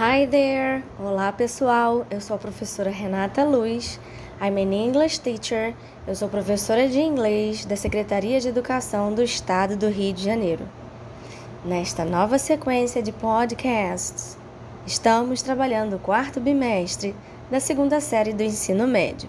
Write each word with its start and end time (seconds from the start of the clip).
Hi 0.00 0.26
there! 0.26 0.82
Olá 0.98 1.30
pessoal, 1.30 2.06
eu 2.10 2.18
sou 2.18 2.34
a 2.34 2.38
professora 2.38 2.88
Renata 2.88 3.44
Luz. 3.44 4.00
I'm 4.40 4.58
an 4.58 4.72
English 4.72 5.20
teacher. 5.20 5.74
Eu 6.08 6.14
sou 6.14 6.30
professora 6.30 6.88
de 6.88 6.98
inglês 6.98 7.66
da 7.66 7.76
Secretaria 7.76 8.40
de 8.40 8.48
Educação 8.48 9.12
do 9.12 9.22
Estado 9.22 9.76
do 9.76 9.90
Rio 9.90 10.14
de 10.14 10.24
Janeiro. 10.24 10.66
Nesta 11.62 12.06
nova 12.06 12.38
sequência 12.38 13.02
de 13.02 13.12
podcasts, 13.12 14.38
estamos 14.86 15.42
trabalhando 15.42 15.96
o 15.96 15.98
quarto 15.98 16.40
bimestre 16.40 17.14
da 17.50 17.60
segunda 17.60 18.00
série 18.00 18.32
do 18.32 18.42
ensino 18.42 18.88
médio. 18.88 19.28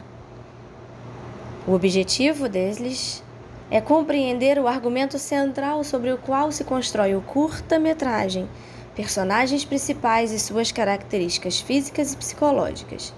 O 1.68 1.74
objetivo 1.74 2.48
deles 2.48 3.22
é 3.70 3.82
compreender 3.82 4.58
o 4.58 4.70
argumento 4.70 5.20
central 5.20 5.84
sobre 5.84 6.10
o 6.14 6.18
qual 6.18 6.54
se 6.54 6.64
constrói 6.64 7.16
o 7.16 7.22
curta-metragem 7.22 8.48
personagens 8.96 9.66
principais 9.66 10.32
e 10.32 10.40
suas 10.40 10.72
características 10.72 11.60
físicas 11.60 12.14
e 12.14 12.18
psicológicas. 12.18 13.14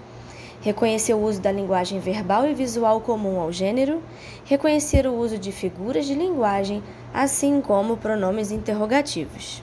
Reconhecer 0.62 1.14
o 1.14 1.22
uso 1.22 1.40
da 1.40 1.52
linguagem 1.52 2.00
verbal 2.00 2.48
e 2.48 2.54
visual 2.54 3.00
comum 3.00 3.38
ao 3.38 3.52
gênero, 3.52 4.02
reconhecer 4.44 5.06
o 5.06 5.14
uso 5.14 5.38
de 5.38 5.52
figuras 5.52 6.06
de 6.06 6.14
linguagem, 6.14 6.82
assim 7.12 7.60
como 7.60 7.96
pronomes 7.96 8.50
interrogativos. 8.50 9.62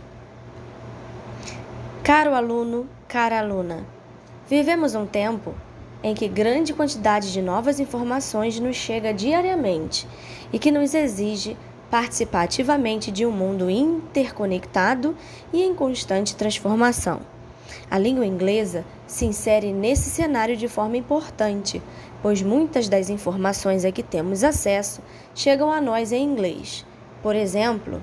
Caro 2.04 2.34
aluno, 2.34 2.88
cara 3.07 3.40
aluna, 3.40 3.85
vivemos 4.48 4.93
um 4.93 5.05
tempo 5.05 5.54
em 6.04 6.13
que 6.13 6.27
grande 6.27 6.73
quantidade 6.73 7.32
de 7.32 7.41
novas 7.41 7.80
informações 7.80 8.59
nos 8.59 8.76
chega 8.76 9.13
diariamente 9.13 10.05
e 10.52 10.59
que 10.59 10.70
nos 10.70 10.93
exige 10.93 11.57
participar 11.93 12.41
ativamente 12.41 13.11
de 13.11 13.23
um 13.23 13.29
mundo 13.29 13.70
interconectado 13.70 15.15
e 15.53 15.61
em 15.61 15.75
constante 15.75 16.35
transformação. 16.35 17.20
A 17.88 17.99
língua 17.99 18.25
inglesa 18.25 18.84
se 19.05 19.25
insere 19.25 19.71
nesse 19.71 20.09
cenário 20.09 20.57
de 20.57 20.68
forma 20.68 20.98
importante, 20.98 21.79
pois 22.20 22.41
muitas 22.41 22.90
das 22.90 23.12
informações 23.12 23.85
a 23.85 23.91
que 23.91 24.01
temos 24.01 24.43
acesso 24.43 25.03
chegam 25.35 25.71
a 25.71 25.79
nós 25.79 26.12
em 26.12 26.23
inglês. 26.23 26.84
Por 27.21 27.35
exemplo, 27.35 28.01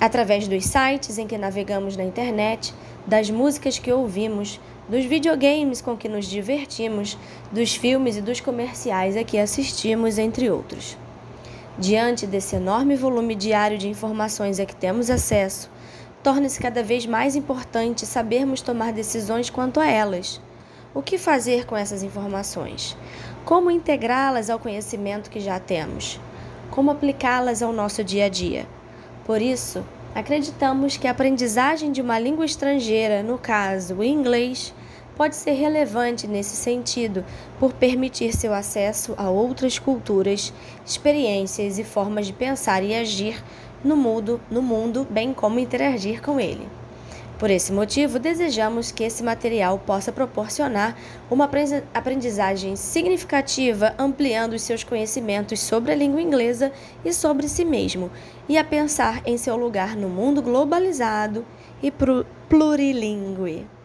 através 0.00 0.46
dos 0.46 0.64
sites 0.66 1.18
em 1.18 1.26
que 1.26 1.36
navegamos 1.36 1.96
na 1.96 2.04
internet, 2.04 2.72
das 3.04 3.28
músicas 3.28 3.80
que 3.80 3.90
ouvimos, 3.90 4.60
dos 4.88 5.04
videogames 5.04 5.80
com 5.80 5.96
que 5.96 6.08
nos 6.08 6.26
divertimos, 6.26 7.18
dos 7.50 7.74
filmes 7.74 8.16
e 8.16 8.20
dos 8.20 8.40
comerciais 8.40 9.16
a 9.16 9.24
que 9.24 9.38
assistimos, 9.38 10.18
entre 10.18 10.48
outros. 10.48 10.96
Diante 11.78 12.26
desse 12.26 12.56
enorme 12.56 12.96
volume 12.96 13.34
diário 13.34 13.76
de 13.76 13.86
informações 13.86 14.58
a 14.58 14.64
que 14.64 14.74
temos 14.74 15.10
acesso, 15.10 15.70
torna-se 16.22 16.58
cada 16.58 16.82
vez 16.82 17.04
mais 17.04 17.36
importante 17.36 18.06
sabermos 18.06 18.62
tomar 18.62 18.94
decisões 18.94 19.50
quanto 19.50 19.78
a 19.78 19.86
elas. 19.86 20.40
O 20.94 21.02
que 21.02 21.18
fazer 21.18 21.66
com 21.66 21.76
essas 21.76 22.02
informações? 22.02 22.96
Como 23.44 23.70
integrá-las 23.70 24.48
ao 24.48 24.58
conhecimento 24.58 25.28
que 25.28 25.38
já 25.38 25.60
temos? 25.60 26.18
Como 26.70 26.90
aplicá-las 26.90 27.62
ao 27.62 27.74
nosso 27.74 28.02
dia 28.02 28.24
a 28.24 28.28
dia? 28.30 28.66
Por 29.26 29.42
isso, 29.42 29.84
acreditamos 30.14 30.96
que 30.96 31.06
a 31.06 31.10
aprendizagem 31.10 31.92
de 31.92 32.00
uma 32.00 32.18
língua 32.18 32.46
estrangeira, 32.46 33.22
no 33.22 33.36
caso 33.36 33.96
o 33.96 34.02
inglês, 34.02 34.72
pode 35.16 35.34
ser 35.34 35.52
relevante 35.52 36.26
nesse 36.26 36.54
sentido 36.54 37.24
por 37.58 37.72
permitir 37.72 38.36
seu 38.36 38.52
acesso 38.52 39.14
a 39.16 39.30
outras 39.30 39.78
culturas, 39.78 40.52
experiências 40.84 41.78
e 41.78 41.84
formas 41.84 42.26
de 42.26 42.32
pensar 42.32 42.84
e 42.84 42.94
agir 42.94 43.42
no 43.82 43.96
mundo, 43.96 44.40
no 44.50 44.60
mundo, 44.60 45.06
bem 45.08 45.32
como 45.32 45.58
interagir 45.58 46.20
com 46.20 46.38
ele. 46.38 46.68
Por 47.38 47.50
esse 47.50 47.70
motivo, 47.70 48.18
desejamos 48.18 48.90
que 48.90 49.04
esse 49.04 49.22
material 49.22 49.78
possa 49.78 50.10
proporcionar 50.10 50.96
uma 51.30 51.48
aprendizagem 51.92 52.76
significativa, 52.76 53.94
ampliando 53.98 54.54
os 54.54 54.62
seus 54.62 54.82
conhecimentos 54.82 55.60
sobre 55.60 55.92
a 55.92 55.94
língua 55.94 56.22
inglesa 56.22 56.72
e 57.04 57.12
sobre 57.12 57.46
si 57.46 57.62
mesmo, 57.62 58.10
e 58.48 58.56
a 58.56 58.64
pensar 58.64 59.20
em 59.26 59.36
seu 59.36 59.54
lugar 59.54 59.94
no 59.96 60.08
mundo 60.08 60.40
globalizado 60.40 61.44
e 61.82 61.92
plurilingue. 62.48 63.75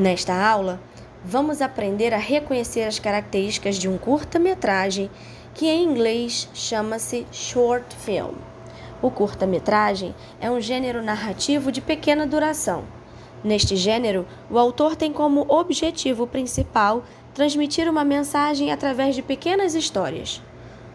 Nesta 0.00 0.32
aula, 0.32 0.80
vamos 1.22 1.60
aprender 1.60 2.14
a 2.14 2.16
reconhecer 2.16 2.84
as 2.84 2.98
características 2.98 3.76
de 3.76 3.86
um 3.86 3.98
curta-metragem 3.98 5.10
que 5.52 5.66
em 5.66 5.84
inglês 5.84 6.48
chama-se 6.54 7.26
short 7.30 7.94
film. 7.96 8.32
O 9.02 9.10
curta-metragem 9.10 10.14
é 10.40 10.50
um 10.50 10.58
gênero 10.58 11.02
narrativo 11.02 11.70
de 11.70 11.82
pequena 11.82 12.26
duração. 12.26 12.84
Neste 13.44 13.76
gênero, 13.76 14.26
o 14.50 14.58
autor 14.58 14.96
tem 14.96 15.12
como 15.12 15.44
objetivo 15.50 16.26
principal 16.26 17.04
transmitir 17.34 17.86
uma 17.86 18.02
mensagem 18.02 18.72
através 18.72 19.14
de 19.14 19.20
pequenas 19.20 19.74
histórias. 19.74 20.42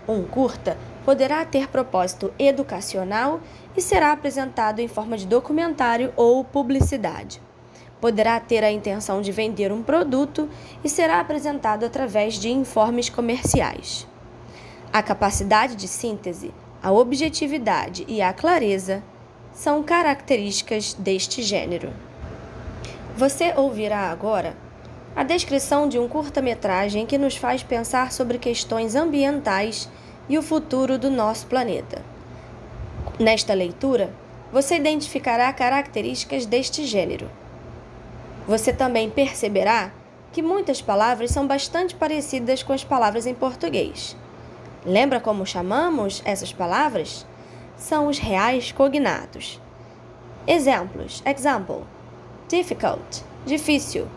Um 0.08 0.24
curta 0.24 0.80
poderá 1.06 1.46
ter 1.46 1.68
propósito 1.68 2.34
educacional 2.40 3.40
e 3.78 3.82
será 3.82 4.12
apresentado 4.12 4.80
em 4.80 4.88
forma 4.88 5.16
de 5.16 5.28
documentário 5.28 6.12
ou 6.16 6.44
publicidade 6.44 7.45
poderá 8.06 8.40
ter 8.40 8.64
a 8.64 8.72
intenção 8.72 9.20
de 9.20 9.32
vender 9.32 9.72
um 9.72 9.82
produto 9.82 10.48
e 10.84 10.88
será 10.88 11.20
apresentado 11.20 11.84
através 11.84 12.36
de 12.36 12.52
informes 12.52 13.10
comerciais. 13.10 14.06
A 14.94 15.02
capacidade 15.02 15.76
de 15.76 15.88
síntese, 15.88 16.54
a 16.84 16.92
objetividade 16.92 18.06
e 18.08 18.22
a 18.22 18.32
clareza 18.32 19.02
são 19.56 19.82
características 19.82 20.94
deste 20.94 21.42
gênero. 21.42 21.92
Você 23.18 23.52
ouvirá 23.58 24.12
agora 24.12 24.56
a 25.16 25.24
descrição 25.24 25.90
de 25.90 25.98
um 25.98 26.08
curta-metragem 26.08 27.08
que 27.08 27.18
nos 27.18 27.36
faz 27.36 27.64
pensar 27.64 28.12
sobre 28.12 28.38
questões 28.38 28.94
ambientais 28.94 29.90
e 30.30 30.38
o 30.38 30.44
futuro 30.44 31.00
do 31.00 31.10
nosso 31.10 31.48
planeta. 31.48 32.04
Nesta 33.20 33.56
leitura, 33.56 34.14
você 34.54 34.76
identificará 34.76 35.52
características 35.52 36.46
deste 36.46 36.86
gênero. 36.86 37.28
Você 38.48 38.72
também 38.72 39.10
perceberá 39.10 39.92
que 40.32 40.42
muitas 40.42 40.82
palavras 40.82 41.32
são 41.32 41.48
bastante 41.48 41.96
parecidas 41.96 42.62
com 42.62 42.74
as 42.74 42.84
palavras 42.84 43.26
em 43.26 43.34
português. 43.34 44.16
Lembra 44.86 45.20
como 45.20 45.46
chamamos 45.46 46.22
essas 46.24 46.54
palavras? 46.54 47.26
São 47.76 48.08
os 48.08 48.20
reais 48.20 48.72
cognatos. 48.72 49.60
Exemplos: 50.46 51.24
example, 51.26 51.84
difficult, 52.48 53.24
difícil, 53.48 54.08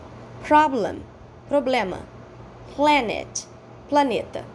problem, 0.47 1.01
problema, 1.47 1.99
planet, 2.75 3.47
planeta. 3.89 4.45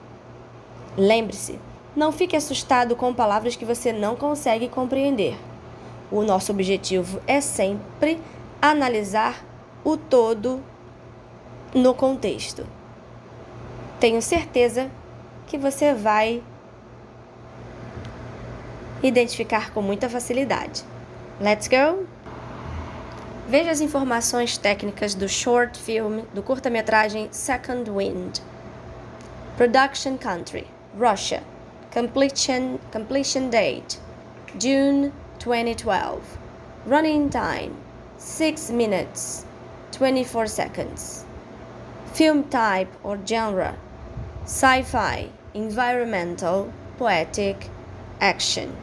Lembre-se, 0.96 1.58
não 1.96 2.12
fique 2.12 2.36
assustado 2.36 2.94
com 2.94 3.12
palavras 3.12 3.56
que 3.56 3.64
você 3.64 3.92
não 3.92 4.14
consegue 4.14 4.68
compreender. 4.68 5.36
O 6.12 6.22
nosso 6.22 6.52
objetivo 6.52 7.20
é 7.26 7.40
sempre 7.40 8.20
analisar 8.62 9.44
o 9.84 9.96
todo 9.96 10.62
no 11.74 11.94
contexto. 11.94 12.66
Tenho 14.00 14.22
certeza 14.22 14.90
que 15.46 15.58
você 15.58 15.92
vai 15.92 16.42
identificar 19.02 19.70
com 19.72 19.82
muita 19.82 20.08
facilidade. 20.08 20.82
Let's 21.40 21.68
go! 21.68 22.06
Veja 23.46 23.70
as 23.70 23.82
informações 23.82 24.56
técnicas 24.56 25.14
do 25.14 25.28
short 25.28 25.78
film 25.78 26.22
do 26.32 26.42
curta-metragem 26.42 27.28
Second 27.30 27.90
Wind. 27.90 28.40
Production 29.58 30.16
country: 30.16 30.66
Russia. 30.98 31.42
Completion 31.92 32.78
completion 32.90 33.50
date: 33.50 33.98
June 34.58 35.12
2012. 35.44 36.22
Running 36.86 37.28
time: 37.28 37.72
6 38.16 38.70
minutes. 38.70 39.44
24 39.94 40.49
seconds. 40.49 41.25
Film 42.12 42.44
type 42.44 42.93
or 43.05 43.19
genre 43.25 43.76
sci 44.44 44.82
fi, 44.82 45.31
environmental, 45.55 46.73
poetic, 46.99 47.70
action. 48.20 48.76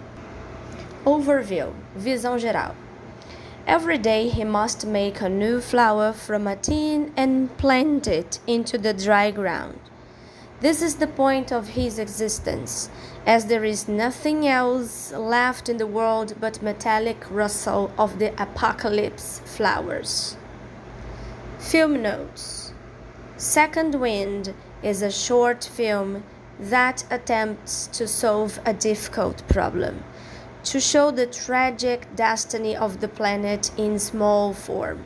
Overview 1.05 1.73
Visão 1.97 2.39
geral. 2.39 2.75
Every 3.67 3.97
day 3.97 4.29
he 4.29 4.43
must 4.43 4.87
make 4.87 5.21
a 5.21 5.29
new 5.29 5.59
flower 5.59 6.13
from 6.13 6.47
a 6.47 6.55
tin 6.55 7.11
and 7.15 7.55
plant 7.57 8.07
it 8.07 8.39
into 8.47 8.77
the 8.77 8.93
dry 8.93 9.31
ground. 9.31 9.79
This 10.61 10.81
is 10.81 10.95
the 10.95 11.07
point 11.07 11.51
of 11.51 11.69
his 11.69 11.99
existence, 11.99 12.89
as 13.25 13.47
there 13.47 13.65
is 13.65 13.87
nothing 13.87 14.47
else 14.47 15.11
left 15.11 15.69
in 15.69 15.77
the 15.77 15.87
world 15.87 16.35
but 16.39 16.61
metallic 16.61 17.23
rustle 17.29 17.91
of 17.97 18.17
the 18.19 18.31
apocalypse 18.41 19.41
flowers. 19.45 20.37
Film 21.61 22.01
notes 22.01 22.73
Second 23.37 23.93
Wind 23.93 24.53
is 24.81 25.03
a 25.03 25.11
short 25.11 25.63
film 25.63 26.23
that 26.59 27.05
attempts 27.11 27.85
to 27.87 28.07
solve 28.07 28.59
a 28.65 28.73
difficult 28.73 29.47
problem. 29.47 30.03
to 30.63 30.79
show 30.79 31.11
the 31.11 31.25
tragic 31.25 32.07
destiny 32.15 32.75
of 32.75 32.99
the 32.99 33.07
planet 33.07 33.71
in 33.77 33.97
small 33.99 34.53
form. 34.53 35.03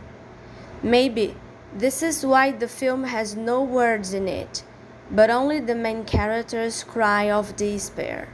Maybe 0.84 1.36
this 1.74 2.04
is 2.04 2.26
why 2.26 2.52
the 2.52 2.68
film 2.68 3.04
has 3.06 3.36
no 3.36 3.64
words 3.64 4.14
in 4.14 4.28
it, 4.28 4.64
but 5.12 5.30
only 5.30 5.60
the 5.60 5.76
main 5.76 6.04
character's 6.06 6.84
cry 6.84 7.30
of 7.32 7.56
despair. 7.56 8.28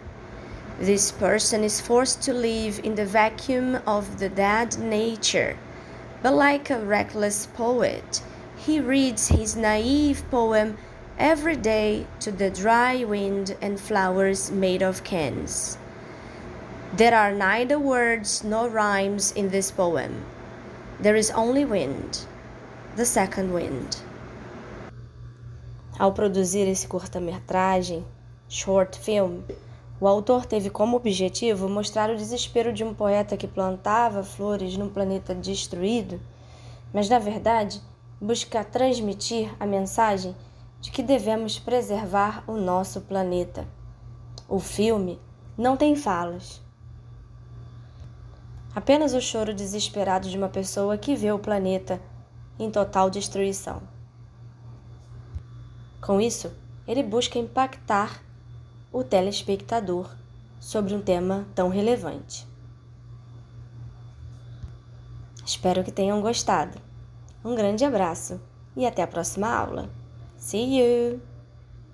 This 0.80 1.12
person 1.12 1.64
is 1.64 1.82
forced 1.82 2.22
to 2.24 2.34
live 2.34 2.80
in 2.84 2.96
the 2.96 3.06
vacuum 3.06 3.80
of 3.86 4.20
the 4.20 4.30
dead 4.30 4.80
nature, 4.80 5.58
but 6.22 6.34
like 6.34 6.70
a 6.70 6.80
reckless 6.80 7.48
poet, 7.48 8.22
he 8.58 8.80
reads 8.80 9.28
his 9.28 9.56
naive 9.56 10.24
poem 10.30 10.78
every 11.18 11.56
day 11.56 12.06
to 12.20 12.32
the 12.32 12.50
dry 12.50 13.04
wind 13.04 13.56
and 13.62 13.80
flowers 13.80 14.52
made 14.52 14.84
of 14.84 15.04
cans. 15.04 15.78
There 16.94 17.16
are 17.16 17.32
neither 17.32 17.80
words 17.80 18.44
nor 18.44 18.70
rhymes 18.70 19.32
in 19.32 19.50
this 19.50 19.72
poem. 19.72 20.26
There 21.00 21.16
is 21.16 21.32
only 21.32 21.66
wind, 21.66 22.26
the 22.96 23.06
second 23.06 23.54
wind. 23.54 23.98
Ao 26.00 26.12
produzir 26.12 26.68
esse 26.68 26.86
curta-metragem, 26.86 28.04
short 28.50 28.96
film, 28.96 29.46
o 30.02 30.08
autor 30.08 30.48
teve 30.48 30.72
como 30.72 30.98
objetivo 30.98 31.70
mostrar 31.70 32.10
o 32.10 32.18
desespero 32.18 32.74
de 32.74 32.84
um 32.84 32.92
poeta 32.92 33.38
que 33.38 33.48
plantava 33.48 34.24
flores 34.24 34.76
num 34.76 34.90
planeta 34.90 35.36
destruído, 35.36 36.20
mas 36.92 37.08
na 37.08 37.20
verdade 37.20 37.80
busca 38.20 38.64
transmitir 38.64 39.54
a 39.60 39.66
mensagem 39.68 40.36
de 40.80 40.90
que 40.90 41.04
devemos 41.04 41.60
preservar 41.60 42.44
o 42.48 42.58
nosso 42.58 43.02
planeta. 43.02 43.68
O 44.50 44.60
filme 44.60 45.22
não 45.56 45.78
tem 45.78 45.96
falas. 45.96 46.60
Apenas 48.74 49.14
o 49.14 49.22
choro 49.22 49.54
desesperado 49.54 50.28
de 50.28 50.36
uma 50.36 50.50
pessoa 50.50 50.98
que 50.98 51.16
vê 51.16 51.32
o 51.32 51.38
planeta 51.38 52.02
em 52.58 52.72
total 52.72 53.08
destruição. 53.08 53.84
Com 56.02 56.20
isso, 56.20 56.52
ele 56.88 57.04
busca 57.04 57.38
impactar 57.38 58.31
o 58.92 59.04
telespectador 59.04 60.10
sobre 60.60 60.94
um 60.94 61.02
tema 61.02 61.48
tão 61.56 61.70
relevante. 61.70 62.48
Espero 65.46 65.84
que 65.84 65.92
tenham 65.92 66.22
gostado. 66.22 66.78
Um 67.44 67.56
grande 67.56 67.84
abraço 67.84 68.40
e 68.76 68.86
até 68.86 69.02
a 69.02 69.08
próxima 69.08 69.48
aula. 69.48 69.90
See 70.38 70.80
you! 70.80 71.31